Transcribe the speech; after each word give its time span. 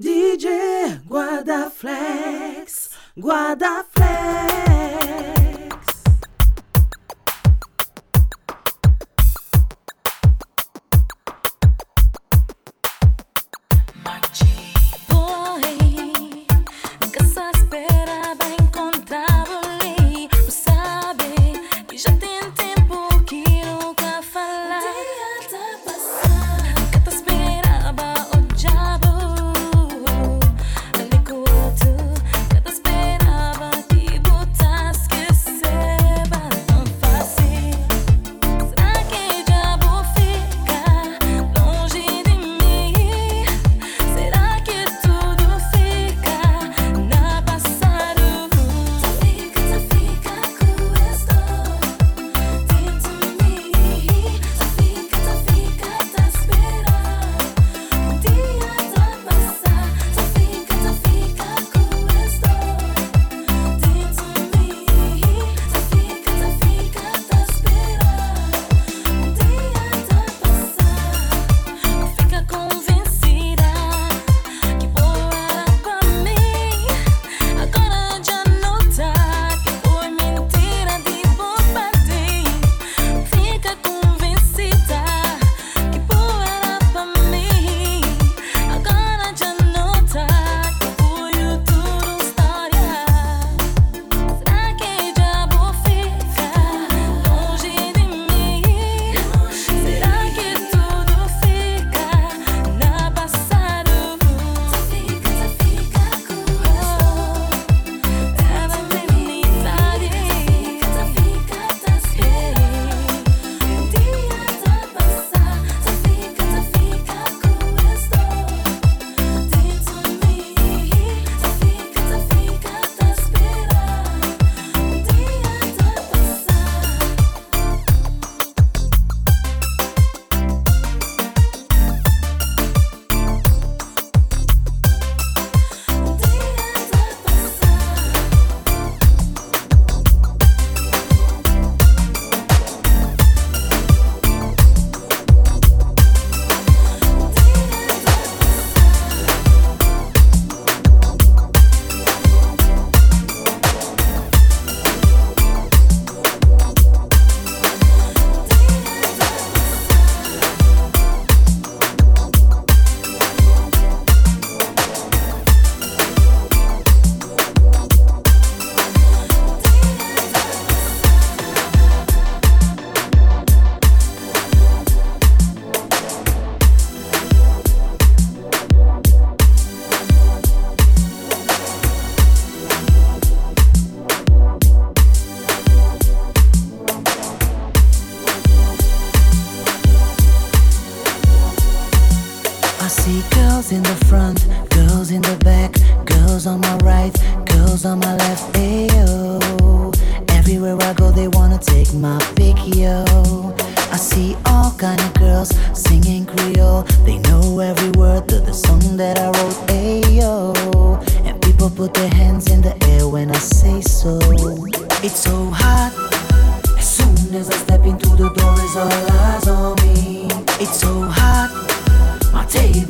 DJ 0.00 1.02
Guarda 1.06 1.70
Flex, 1.70 2.88
Guarda 3.14 3.84
Flex. 3.92 5.51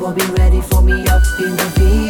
will 0.03 0.11
be 0.11 0.25
ready 0.33 0.59
for 0.59 0.81
me 0.81 1.07
up 1.07 1.23
in 1.39 1.55
the 1.55 1.73
V. 1.77 2.02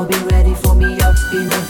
will 0.00 0.06
be 0.06 0.18
ready 0.32 0.54
for 0.54 0.74
me 0.74 0.98
up 1.00 1.14
in 1.34 1.46
the 1.46 1.69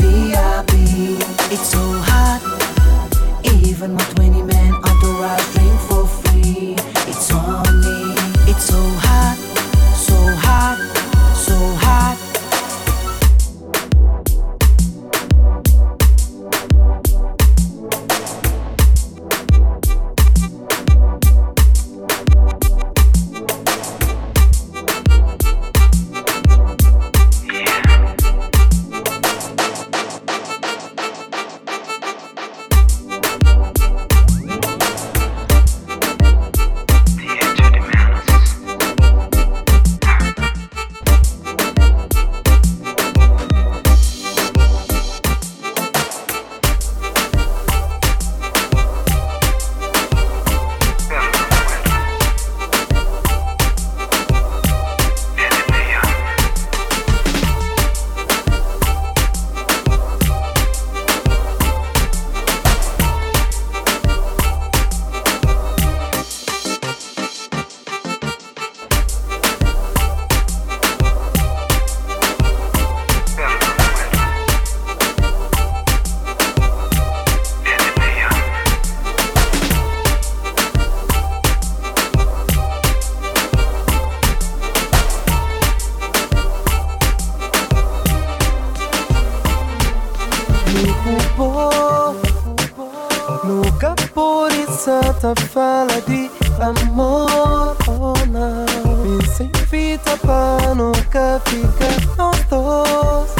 começa 95.21 95.33
a 95.33 95.37
falar 95.49 96.01
de 96.07 96.31
amor 96.61 97.77
oh, 97.87 98.15
não. 98.27 98.97
Me 99.05 99.27
sem 99.27 99.51
fita 99.69 100.17
para 100.19 100.75
nunca 100.75 101.41
ficar 101.45 102.17
nós 102.17 102.41
dois. 102.49 103.35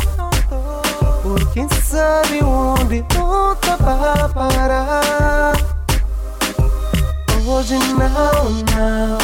Por 1.23 1.53
quem 1.53 1.67
sabe 1.83 2.43
onde 2.45 3.03
tá 3.03 3.77
para 3.79 4.29
parar. 4.29 5.53
Hoje 7.47 7.79
não, 7.79 8.51
não, 8.77 9.19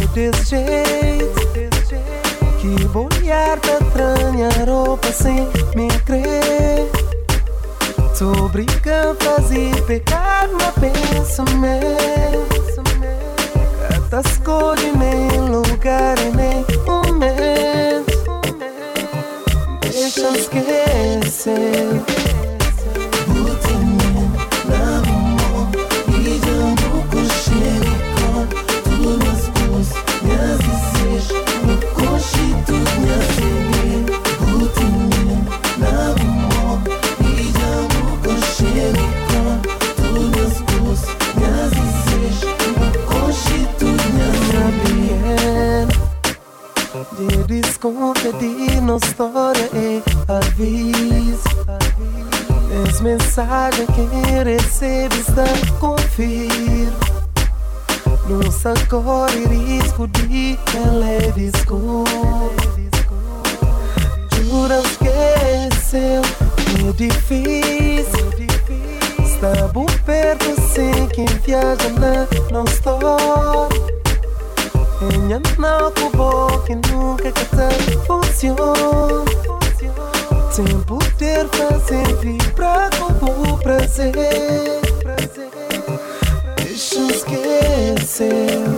eu 0.00 0.08
desse 0.08 0.50
jeito. 0.50 1.46
Que 2.60 2.84
vou 2.86 3.08
olhar 3.20 3.58
da 3.58 3.78
tranha 3.92 4.48
roupa 4.64 5.12
sem 5.12 5.48
me 5.74 5.88
crer. 6.04 7.05
Tô 8.18 8.48
brincando, 8.48 9.14
fazer 9.22 9.82
pecar 9.82 10.48
no 10.48 10.72
pensamento. 10.80 11.86
Cada 13.90 14.20
escolha 14.26 14.92
nem 14.94 15.38
lugar 15.50 16.16
e 16.20 16.30
nem 16.34 16.64
momento. 16.86 18.40
Deixa 19.82 20.30
esquecer. 20.30 21.56
As 53.38 53.44
mensagens 53.44 53.86
que 53.90 54.44
recebe 54.44 55.14
está 55.16 55.44
confir. 55.78 56.90
Não 58.26 58.50
sacore 58.50 59.44
risco 59.44 60.08
de 60.08 60.58
televisão. 60.72 62.04
Jura 64.32 64.80
esqueceu, 64.80 66.22
é 66.88 66.92
difícil. 66.92 68.30
Está 69.22 69.68
bom 69.68 69.84
perto 70.06 70.58
sem 70.72 71.06
quem 71.08 71.26
viaja 71.44 71.90
na 72.00 72.26
nossa 72.50 72.72
história. 72.72 73.68
Minha 75.12 75.42
não 75.58 75.88
acabou 75.88 76.58
que 76.60 76.74
nunca 76.74 77.30
que 77.32 77.44
funciona 78.06 79.55
Sem 80.56 80.64
poder 80.64 81.46
fazer 81.48 82.16
vibrar 82.22 82.88
com 83.20 83.52
o 83.52 83.58
prazer 83.58 84.14
Deixa 86.56 86.98
esquecer 87.12 88.75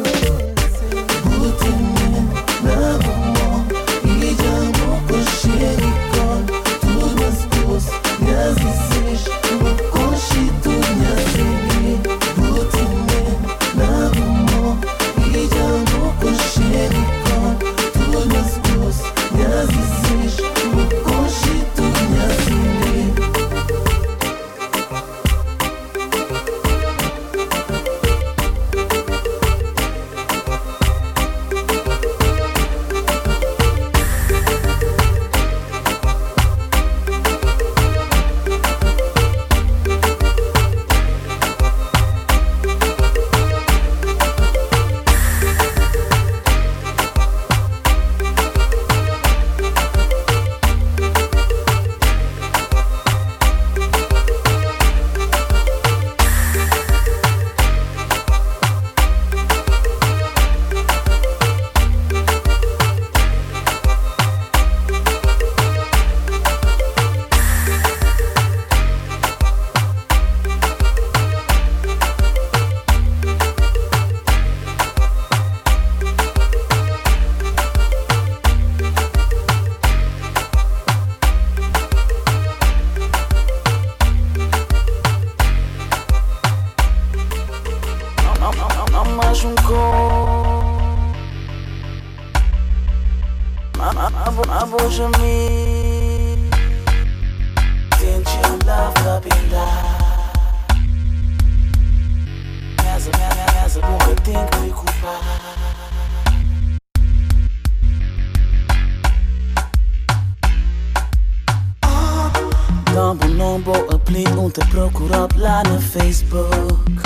Combo 113.59 113.93
applit 113.93 114.29
om 114.37 114.49
te 114.51 114.61
procura 114.67 115.27
lá 115.37 115.63
no 115.65 115.81
Facebook. 115.81 117.03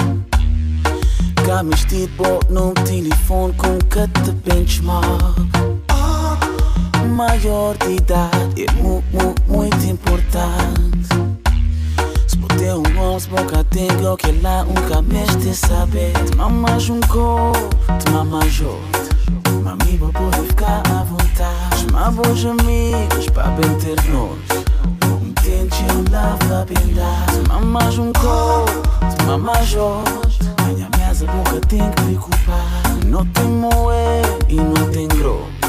Ga 1.47 1.63
mistit 1.63 2.09
tipo, 2.09 2.25
bot 2.25 2.53
num 2.53 2.75
telefone 2.75 3.55
com 3.55 3.79
câte 3.89 4.33
benchmark. 4.45 5.39
Maior 7.17 7.77
de 7.79 7.95
idade 7.95 8.67
é 8.67 8.73
muito, 8.73 9.05
muito, 9.13 9.43
muito 9.49 9.87
importante. 9.87 11.09
Se 12.29 12.37
puder 12.37 12.75
um 12.75 13.01
homem, 13.01 13.29
boca 13.31 13.65
tenga 13.71 14.13
o 14.13 14.17
que 14.19 14.33
lá 14.43 14.63
um 14.65 15.03
mexe 15.03 15.55
saber. 15.55 16.13
Te 16.13 16.37
mamas 16.37 16.91
um 16.91 17.01
corpo, 17.01 17.71
te 17.99 18.11
mamas 18.11 18.61
outro. 18.61 19.63
Mami, 19.63 19.97
vou 19.97 20.13
poder 20.13 20.43
ficar 20.49 20.83
à 20.87 21.03
vontade. 21.05 21.81
Chamar 21.81 22.11
bons 22.11 22.45
amigos 22.45 23.27
para 23.33 23.49
bem 23.53 23.75
ter 23.79 23.97
nós 24.11 24.63
love 26.13 26.45
napenda 26.49 27.27
simama 27.35 27.91
junko 27.91 28.69
simama 29.19 29.57
jo 29.73 30.05
anyamyaza 30.69 31.27
mukatink 31.27 32.01
mikupa 32.09 32.59
no 33.09 33.25
te 33.33 33.43
moe 33.43 34.23
y 34.49 34.57
no 34.57 34.91
te 34.93 35.62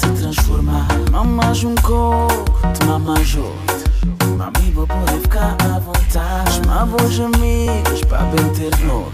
Se 0.00 0.08
transformar. 0.12 0.88
Mamas 1.10 1.62
um 1.62 1.74
coco, 1.74 2.44
te 2.72 2.86
mamas 2.86 3.34
outro 3.34 4.34
Mami, 4.38 4.70
vou 4.72 4.86
poder 4.86 5.20
ficar 5.20 5.54
à 5.62 5.78
vontade. 5.78 6.52
Chamavos 6.54 7.20
amigos 7.20 8.00
para 8.08 8.22
bem 8.24 8.48
ter 8.54 8.70
nós 8.86 9.12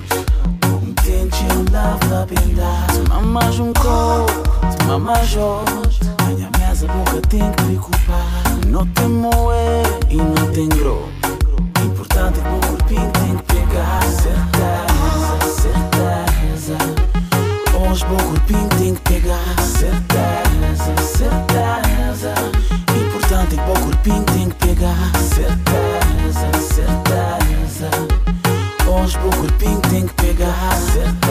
Um 0.85 0.95
tente 0.95 1.45
um 1.53 1.73
lavo 1.73 2.07
da 2.09 2.25
bendade 2.27 3.01
Mamas 3.09 3.59
um 3.59 3.73
coco, 3.73 4.33
te 4.71 5.39
outro 5.41 5.91
Minha 6.29 6.51
mesa 6.57 6.87
boca 6.87 7.21
tem 7.29 7.51
que 7.51 7.63
preocupar. 7.65 8.45
Não 8.69 8.87
tem 8.87 9.09
moe 9.09 9.57
e 10.09 10.17
não 10.17 10.53
tem 10.53 10.69
grosso 10.69 11.11
Importante 11.85 12.39
é 12.39 12.43
que 12.43 12.49
o 12.49 12.61
corpinho 12.71 13.11
tem 13.11 13.37
que 13.37 13.43
pegar. 13.43 14.03
Certeza, 14.03 15.63
certeza 15.63 16.79
Hoje 17.77 18.05
o 18.05 18.25
corpinho 18.25 18.69
tem 18.79 18.95
que 18.95 19.01
pegar. 19.01 19.57
Certeza, 19.61 20.36
certeza. 21.17 22.35
Importante 22.95 23.57
que 23.57 23.71
o 23.71 23.85
corpinho 23.85 24.25
tem 24.25 24.49
que 24.51 24.67
pegar. 24.67 25.13
Certeza, 25.35 26.49
certeza. 26.75 27.91
Hoje 28.87 29.19
o 29.19 29.37
corpinho 29.37 29.81
tem 29.91 30.07
que 30.07 30.15
pegar. 30.15 30.77
Certeza, 30.93 31.26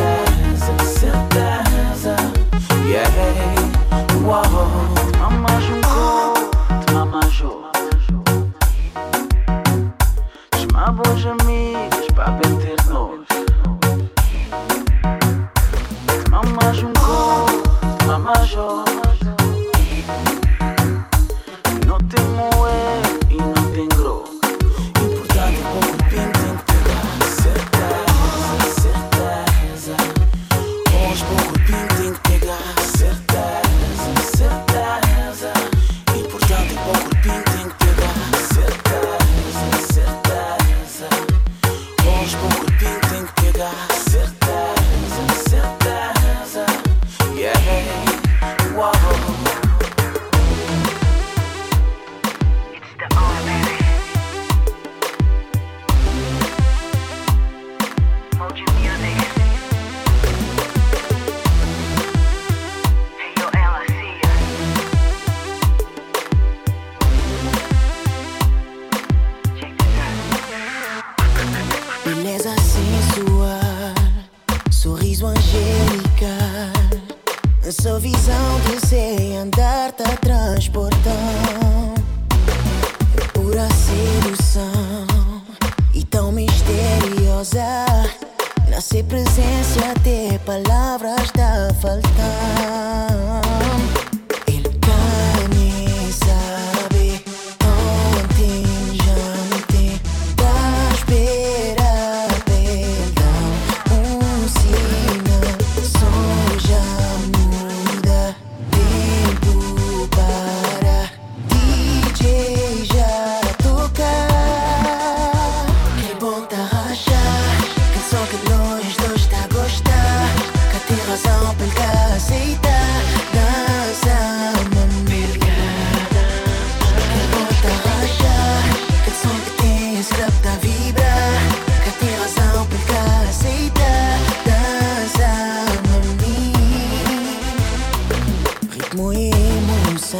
e 138.97 139.29
emoção 139.29 140.19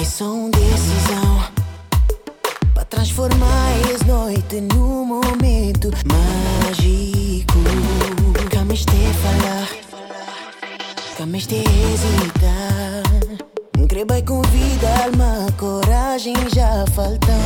é 0.00 0.04
só 0.04 0.24
uma 0.32 0.50
decisão 0.50 1.44
para 2.74 2.84
transformar 2.84 3.70
essa 3.94 4.04
noite 4.04 4.60
num 4.60 5.04
momento 5.04 5.90
mágico. 6.04 7.58
Camis 8.50 8.84
te 8.84 9.12
falar, 9.22 9.68
camis 11.16 11.46
te 11.46 11.56
hesitar. 11.56 13.02
Creba 13.88 14.20
com 14.22 14.42
vida, 14.42 14.88
alma, 15.04 15.46
coragem 15.56 16.34
já 16.52 16.84
falta. 16.94 17.38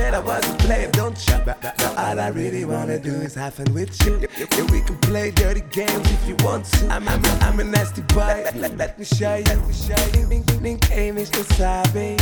Said 0.00 0.12
that 0.12 0.14
I 0.14 0.20
was 0.20 0.44
a 0.48 0.54
player, 0.54 0.90
don't 0.92 1.18
you? 1.28 1.36
Now 1.78 1.92
all 2.02 2.20
I 2.20 2.28
really 2.28 2.64
wanna 2.64 2.98
do 2.98 3.12
is 3.26 3.34
have 3.34 3.54
fun 3.54 3.72
with 3.74 3.92
you. 4.04 4.14
Yeah, 4.38 4.66
we 4.72 4.80
can 4.80 4.96
play 4.98 5.30
dirty 5.30 5.62
games 5.70 6.06
if 6.16 6.28
you 6.28 6.36
want 6.46 6.64
to. 6.72 6.88
I'm, 6.88 7.06
I'm, 7.08 7.22
I'm 7.46 7.60
a 7.60 7.64
nasty 7.64 8.02
boy. 8.02 8.42
Let, 8.44 8.56
let, 8.56 8.76
let 8.76 8.98
me 8.98 9.04
show 9.04 9.34
you. 9.36 9.44
Let 9.44 9.60
me 9.66 9.74
show 9.74 10.04
you. 10.16 10.26
Ninguém 10.66 11.14
me 11.14 11.24
sabe. 11.24 12.16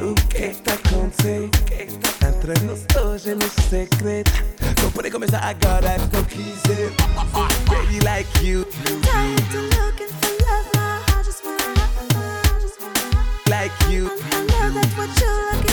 O 0.00 0.14
que 0.28 0.44
está 0.44 0.74
acontecendo? 0.74 1.50
Entre 2.26 2.52
nós 2.66 2.84
dois 2.94 3.26
é 3.26 3.34
no 3.34 3.48
segredo. 3.68 4.30
Não 4.82 4.90
pode 4.90 5.10
começar 5.10 5.38
agora, 5.38 5.96
não 6.12 6.24
quiser. 6.24 6.90
Baby 7.68 8.00
like 8.04 8.44
you, 8.44 8.64
Tired 9.02 9.56
of 9.56 9.64
looking 9.76 10.12
for 10.20 10.32
love 10.44 10.68
now. 10.74 11.18
I 11.18 11.22
just 11.24 11.44
wanna 11.44 11.80
have 11.80 11.92
fun. 11.94 12.08
I 12.16 12.60
just 12.60 12.80
wanna 12.80 13.16
have 13.16 13.50
like 13.50 13.72
you. 13.90 14.10
I 14.32 14.44
know 14.46 14.70
that's 14.74 14.96
what 14.96 15.20
you're 15.20 15.52
looking 15.52 15.72